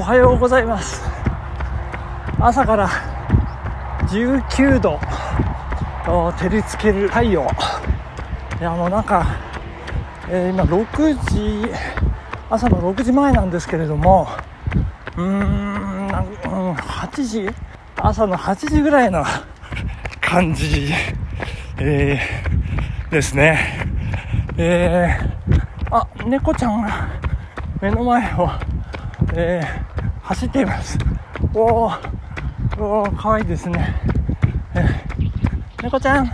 [0.00, 1.02] おはようございます。
[2.40, 2.88] 朝から
[4.08, 4.98] 19度。
[6.06, 7.46] 照りつける太陽。
[8.58, 9.26] いやもうなんか、
[10.30, 11.70] えー、今6時
[12.48, 14.26] 朝の6時前なんですけれども
[15.18, 17.50] うーんなんうん8時
[17.96, 19.22] 朝の8時ぐらいの
[20.22, 20.94] 感じ、
[21.78, 23.86] えー、ですね。
[24.56, 27.06] えー、あ猫ちゃんが
[27.82, 28.48] 目の前を、
[29.34, 29.89] えー、
[30.30, 30.96] 走っています。
[31.54, 31.98] おー
[32.78, 34.00] おーかわいいですね、
[35.82, 36.30] 猫ちゃん。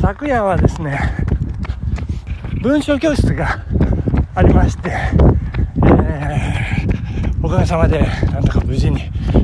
[0.00, 0.98] 昨夜はですね
[2.62, 3.62] 文章教室が
[4.34, 8.00] ありまして、えー、おかげさまで
[8.32, 9.02] なんとか無事に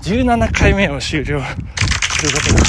[0.00, 2.60] 17回目を終了することが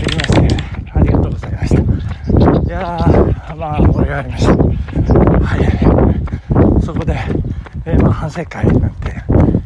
[0.00, 1.82] できましてありがとうございました。
[1.82, 6.82] いやーまあこれがありましたはい。
[6.82, 7.18] そこで、
[7.84, 9.19] えー、まあ、反省会なんて、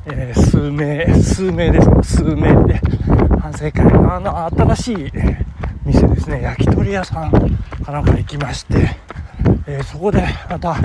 [0.07, 2.17] えー、数名数名です。
[2.17, 2.81] 数名で
[3.41, 5.13] 反省会あの新しい
[5.85, 6.43] 店ですね。
[6.43, 8.97] 焼き鳥屋さんかなんか行きまして、
[9.67, 10.77] えー、そこでまた、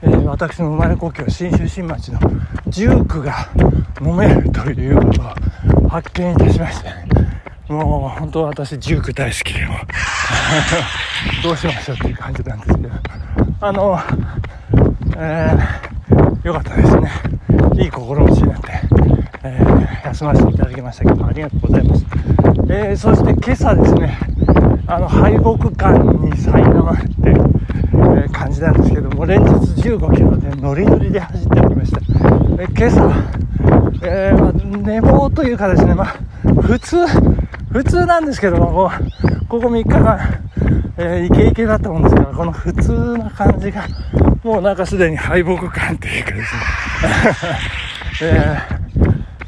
[0.00, 2.18] えー、私の生まれ故郷信州新町の
[2.68, 3.50] ジュークが
[4.00, 5.20] 飲めるということ
[5.84, 6.90] を発見いたしまして、
[7.68, 9.74] もう本当私ジューク大好きでも
[11.44, 12.90] どうしましょうっていう感じなんですけど。
[13.60, 13.98] あの
[15.16, 17.10] えー、よかったですね
[17.76, 18.68] いい心持ちになって、
[19.42, 22.06] えー、休ませていただきましたけどありがとうございます、
[22.68, 24.18] えー、そして今朝ですね
[24.86, 29.50] あの敗北感に苛まれて、えー、感じなんですけども連日
[29.82, 33.10] 15キロでノリノリで走っておりました、え今朝、
[34.02, 36.06] えーまあ、寝坊というかですねまあ
[36.62, 37.06] 普通
[37.70, 38.90] 普通なんですけども
[39.48, 40.42] ここ3日間、
[40.96, 43.86] えー、イケイケだったもんですからこの普通な感じが
[44.42, 46.44] もうなんかすでに敗北感というかで。
[46.44, 46.60] すね、
[48.22, 48.73] えー、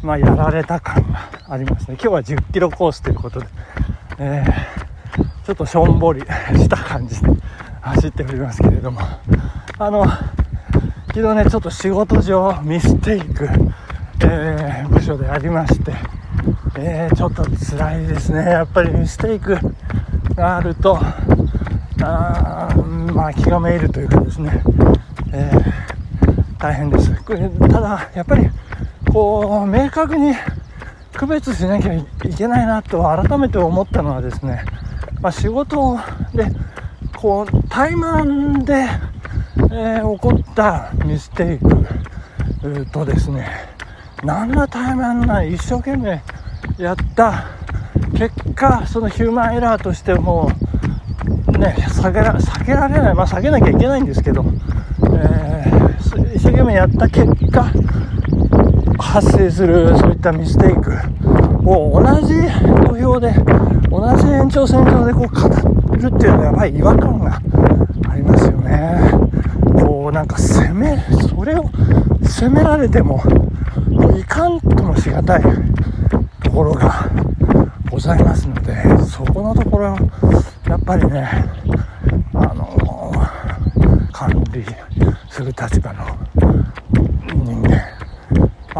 [0.07, 1.99] まあやられた感がありますね。
[2.01, 3.47] 今日は10キロコースということで、
[4.21, 7.29] えー、ちょっとしょんぼりした感じで
[7.83, 9.01] 走っておりますけれども。
[9.79, 10.07] あの
[11.09, 13.49] 昨日ねちょっと仕事上ミステイク、
[14.21, 15.93] えー、部署でありまして
[16.79, 18.45] えー、ちょっと辛いですね。
[18.45, 19.59] やっぱりミステイク
[20.35, 20.99] があると
[22.03, 22.69] あ
[23.13, 24.63] まあ気がめいるというかですね、
[25.33, 27.11] えー、大変です。
[27.25, 28.49] これただやっぱり
[29.17, 30.35] こう明確に
[31.15, 32.05] 区別しなきゃい
[32.37, 34.63] けないなと改めて思ったのはですね、
[35.23, 35.99] まあ、仕事
[36.35, 36.45] で
[37.17, 38.75] こう怠慢で、
[39.73, 43.49] えー、起こったミステイクとですね
[44.23, 46.21] 何ら怠慢ない一生懸命
[46.77, 47.47] やった
[48.19, 50.51] 結果そのヒューマンエラーとしても
[51.59, 53.15] ね避けら避けられない。
[53.15, 57.73] まあ避けなきゃいけないんですけど、えー、一生懸命やった結果
[59.17, 60.93] 発生するそういったミステイク
[61.67, 62.35] を同じ
[62.87, 63.33] 土俵で
[63.89, 67.41] 同じ延長線上でこう語るっていうのはやっぱり違和感が
[68.11, 69.01] ありますよね
[69.81, 71.71] こうなんか責めそれを
[72.25, 73.23] 責められても
[74.19, 75.43] いかんともしがたい。
[76.45, 77.11] ところが
[77.91, 78.75] ございますので
[79.07, 79.97] そこのところ
[80.69, 81.27] やっぱりね
[82.35, 83.13] あの
[84.13, 84.63] 管理
[85.31, 86.05] する立場の
[87.45, 87.96] 人間。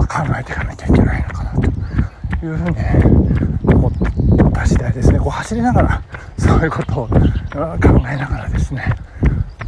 [0.07, 3.93] 考えていかなきゃいけないのかなというふうに思っ
[4.53, 6.03] た次第ですねこう走りながら
[6.39, 7.17] そういうことを考
[7.55, 8.85] えながらですね、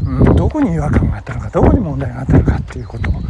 [0.03, 3.21] うん、どこに違和感があったのかどこに問題があったのかっていうことを考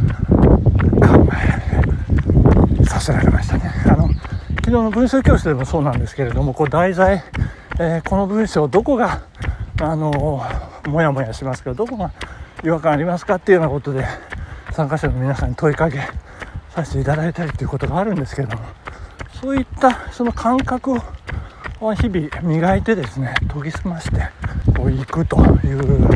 [2.81, 3.71] えさせられましたね。
[3.85, 7.23] あの昨日の文章教室でもそうなんですけれどもこう題材、
[7.79, 9.21] えー、この文章どこが
[9.81, 10.43] あの
[10.85, 12.11] もやもやしますけどどこが
[12.63, 14.05] 違和感ありますかっていうようなことで
[14.73, 15.99] 参加者の皆さんに問いかけ
[16.73, 18.63] させていただいたりということがあるんですけども
[19.41, 20.93] そういったその感覚
[21.81, 24.29] を日々磨いてですね研ぎ澄まして
[24.75, 26.07] こういくという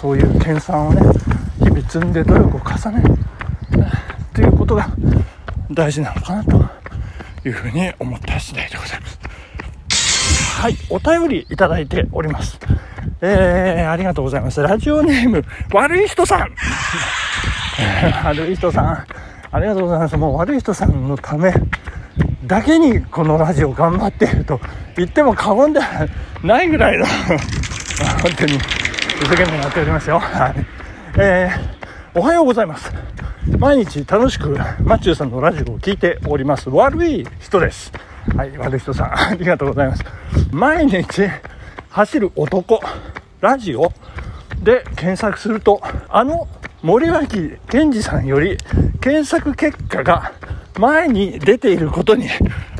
[0.00, 1.00] そういう研鑽をね
[1.58, 3.14] 日々積んで努力を重ねる
[4.34, 4.88] ということが
[5.70, 6.56] 大事なのかなと
[7.44, 9.18] いうふうに思った次第でございます。
[10.60, 12.58] はい、お便りいただいております。
[13.20, 14.60] えー、ありがとうございます。
[14.60, 16.50] ラジオネーム、悪い人さん。
[18.24, 19.06] 悪い人さん、
[19.50, 20.16] ありがとうございます。
[20.16, 21.52] もう悪い人さんのため
[22.44, 24.60] だけにこのラジオ頑張っていると
[24.96, 26.06] 言っても過言では
[26.42, 28.62] ないぐらいの本当に一
[29.22, 30.18] 生懸命やっておりますよ。
[30.18, 30.54] はい。
[31.18, 32.92] えー、おはようございます。
[33.58, 34.50] 毎日楽しく
[34.82, 37.92] マッチューさんのラジオを聞いております悪い人です。
[38.36, 40.04] はい、悪い人さん、ありがとうございます。
[40.50, 41.28] 毎日
[41.90, 42.80] 走る男、
[43.40, 43.92] ラジオ
[44.62, 46.46] で検索すると、あの
[46.82, 48.56] 森脇健児さんより
[49.00, 50.32] 検索結果が
[50.78, 52.28] 前に出ていることに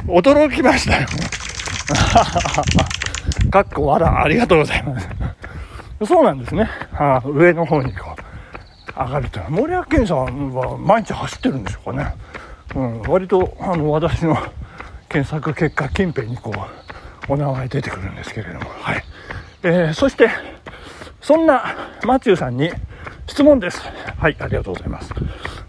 [0.06, 1.08] 驚きましたよ。
[3.50, 5.08] かっこわら、ありがとうございます。
[6.06, 6.70] そうなんですね。
[6.92, 9.40] あ上の方にこう、上がると。
[9.48, 12.14] 森脇健さんは毎日走ってるんでしょうかね。
[12.76, 14.38] うん、割と、あの、私の
[15.08, 16.54] 検索結果近辺にこ
[17.28, 18.70] う、お名前出てくるんですけれども。
[18.80, 19.02] はい。
[19.64, 20.30] えー、そして、
[21.20, 21.74] そんな
[22.04, 22.70] マチューさんに
[23.38, 23.80] 質問です。
[24.18, 25.14] はい、ありがとうございます。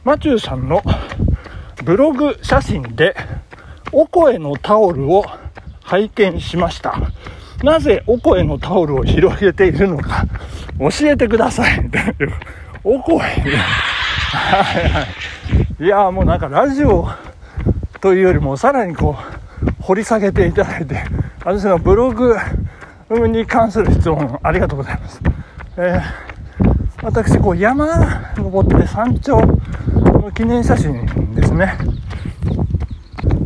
[0.04, 0.82] マチューさんの
[1.84, 3.16] ブログ写真で、
[3.92, 5.24] お声のタオルを
[5.84, 7.00] 拝見しました。
[7.62, 10.26] なぜお声のタオルを広げているのか
[10.80, 11.88] 教えてください。
[12.84, 13.28] お声 は
[14.82, 15.06] いは
[15.80, 15.84] い。
[15.84, 17.08] いやもうなんかラジオ
[18.02, 19.16] というよりもさらにこ
[19.62, 21.04] う掘り下げていただいて、
[21.46, 22.36] 私のブログ
[23.28, 25.22] に関する質問ありがとうございます。
[25.78, 26.29] えー、
[27.02, 31.78] 私、こう山登って山頂の記念写真ですね。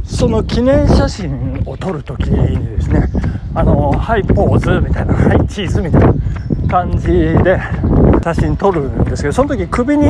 [0.04, 3.08] その記念写真を撮るときにですね、
[3.54, 6.14] あの、ハイポーズみたいな、ハイチーズみたいな
[6.68, 7.60] 感じで
[8.24, 10.10] 写真撮るんですけど、その時首に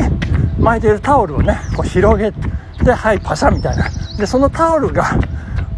[0.58, 3.84] 巻いているタオルをね、こう広げて、はい、パシャみたいな。
[4.16, 5.18] で、そのタオルが、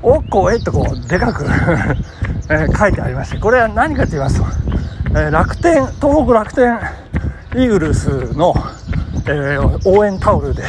[0.02, 1.44] おっこえっとこう、でかく
[2.48, 4.46] えー、書いてありまして、これは何かと言いますと、
[5.10, 8.54] えー、楽天、東北楽天ーグルスの、
[9.26, 10.62] えー、応援タオルで、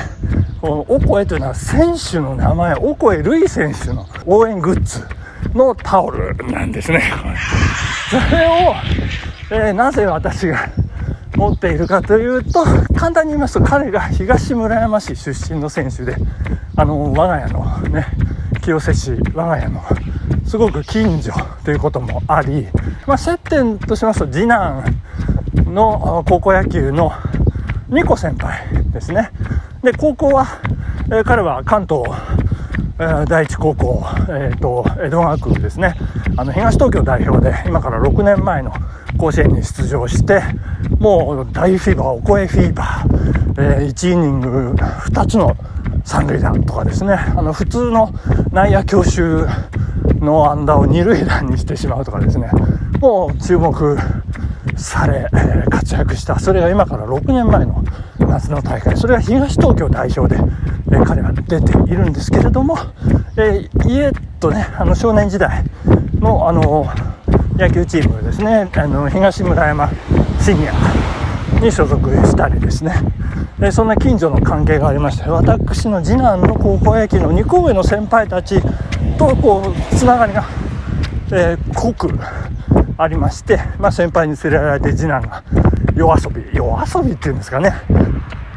[0.62, 5.06] このオコエというのは選手の名前、オコエルイ選手の応援グッズ
[5.54, 7.04] のタオルなんですね。
[8.10, 8.76] それを、
[9.52, 10.70] えー、なぜ私が
[11.36, 12.64] 持っているかというと、
[12.96, 16.16] 簡単に言いますと彼が東村山市出身の選手で、
[16.76, 18.08] あの、我が家のね、
[18.62, 19.84] 清瀬市、我が家の
[20.46, 22.68] すごく近所ということもあり、
[23.06, 24.84] まあ、接点としますと次男
[25.66, 27.12] の高校野球の
[27.90, 29.32] ニコ先輩ですね。
[29.84, 30.48] で、高校は、
[31.08, 32.04] えー、彼は関東、
[33.00, 35.96] えー、第一高校、えっ、ー、と、江戸川区ですね。
[36.36, 38.74] あの、東東京代表で、今から6年前の
[39.18, 40.42] 甲子園に出場して、
[41.00, 45.56] もう大フィーバー、お声フィーバー、えー、1イニング2つの
[46.04, 48.14] 三塁打とかですね、あの、普通の
[48.52, 49.46] 内野強襲
[50.20, 52.50] のアンダーを二塁打にしてしまうとかですね、
[53.00, 53.98] もう注目
[54.78, 56.40] され、えー、活躍した。
[56.40, 57.84] それが今から6年前の
[58.20, 58.96] 夏の大会。
[58.96, 60.42] それは東東京代表で、
[60.92, 62.78] えー、彼は出ているんですけれども、
[63.36, 65.64] えー、家とね、あの少年時代
[66.20, 66.88] の、あの
[67.58, 69.90] 野球チームですね、あの東村山
[70.40, 72.94] シニアに所属したりですね、
[73.60, 78.62] えそんな近所の関係がありまして、私の次男の高校野球の2校上の先輩たち
[79.18, 80.46] とこうつながりが、
[81.32, 82.10] えー、濃く
[83.00, 85.44] ありまして、まあ、先輩に連れられて次男が
[85.96, 87.72] 夜遊び夜遊びっていうんですかね、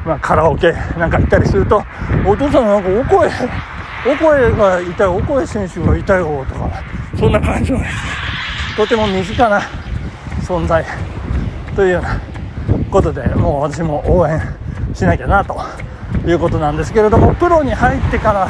[0.07, 1.83] まあ、カラオケなんか行ったりすると
[2.27, 3.31] お父さんなんかお声
[4.07, 6.83] お声が痛いお声選手が痛いよとか
[7.19, 7.81] そんな感じの
[8.77, 9.61] とても身近な
[10.41, 10.85] 存在
[11.77, 12.21] というような
[12.91, 14.41] ことでもう私も応援
[14.95, 15.55] しなきゃなと
[16.27, 18.49] いうことなんですけれどもプロに入ってから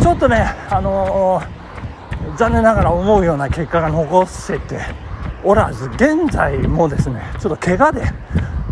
[0.00, 5.07] ちょっとね、あのー、残念ながら思うような結果が残せて
[5.44, 8.02] おらず、現在もですね、ちょっと怪我で、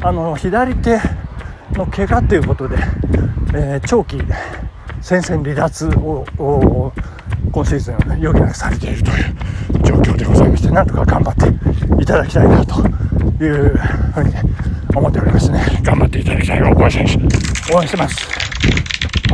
[0.02, 0.98] あのー、左手
[1.72, 2.76] の怪我ということで、
[3.54, 4.20] えー、長期
[5.00, 6.26] 戦線離脱を
[7.52, 12.82] 今シーズン余儀なくされているという状況でございまして、なんとか頑張っていただきたいなと
[13.42, 13.76] いう
[14.14, 14.34] ふうに
[14.94, 15.60] 思っておりますね。
[15.82, 18.28] 頑張っていただきたい、大越選手、応援してます。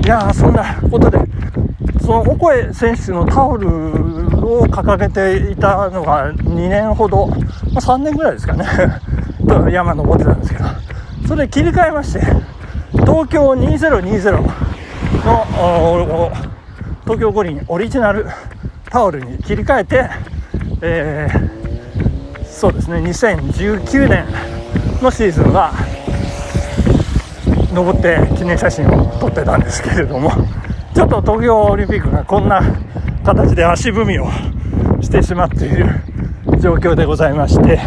[0.05, 1.19] いやー、そんなことで、
[2.01, 3.69] そのオコエ選手のタオル
[4.43, 7.39] を掲げていたのが2年ほど、まあ、
[7.79, 8.65] 3年ぐらいですかね。
[9.71, 10.65] 山登ってたんですけど。
[11.29, 12.21] それ切り替えまして
[12.93, 16.31] 東京2020の
[17.05, 18.27] 東京五輪オリジナル
[18.91, 20.11] タオルに切り替えて、
[20.83, 24.25] えー、そうですね2019年
[25.01, 25.73] のシーズンは
[27.73, 30.31] 登って記念写真を撮ってたんですけれども。
[30.95, 32.63] ちょっと東京オリンピックがこんな
[33.25, 34.29] 形で足踏みを
[35.01, 35.87] してしまっている
[36.61, 37.81] 状況でございまして、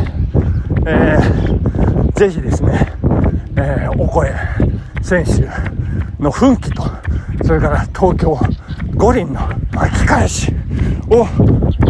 [0.88, 2.94] えー、ぜひですね、
[3.58, 4.34] えー、お声
[5.02, 5.48] 選手
[6.24, 6.84] の奮起と、
[7.44, 8.38] それから東京
[8.96, 10.54] 五輪の巻き返し
[11.10, 11.28] を、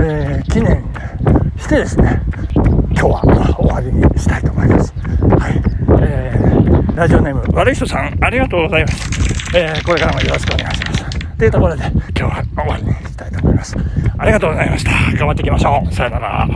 [0.02, 0.84] えー、記念
[1.58, 2.22] してですね、
[2.56, 4.94] 今日は終わりにしたいと思います。
[5.40, 5.62] はい。
[6.02, 9.58] えー、ラジオネーム、悪い人さん、ありがとうございます。
[9.58, 10.95] えー、これからもよろしくお願いします。
[11.38, 13.76] というところで、今日は終わりにしたいと思います。
[14.18, 14.92] ありがとうございました。
[15.18, 15.94] 頑張っていきましょう。
[15.94, 16.48] さよなら。